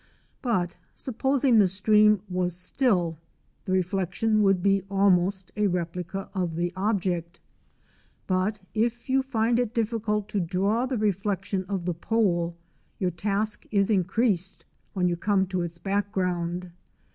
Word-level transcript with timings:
But, 0.41 0.77
supposing 0.95 1.59
the 1.59 1.67
stream 1.67 2.23
was 2.27 2.55
still, 2.55 3.19
the 3.65 3.71
reflection 3.71 4.41
would 4.41 4.63
be 4.63 4.81
almost 4.89 5.51
a 5.55 5.67
replica 5.67 6.27
of 6.33 6.55
the 6.55 6.73
object. 6.75 7.39
But, 8.25 8.59
if 8.73 9.11
you 9.11 9.21
find 9.21 9.59
it 9.59 9.75
difficult 9.75 10.27
to 10.29 10.39
draw 10.39 10.87
the 10.87 10.97
reflection 10.97 11.65
of 11.65 11.85
the 11.85 11.93
pole, 11.93 12.57
your 12.97 13.11
task 13.11 13.67
is 13.69 13.91
increased 13.91 14.65
when 14.93 15.07
you 15.07 15.15
come 15.15 15.45
to 15.45 15.61
its 15.61 15.77
background. 15.77 16.71